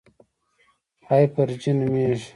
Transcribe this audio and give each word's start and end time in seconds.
هایپرجي 1.07 1.71
نومېږي. 1.79 2.29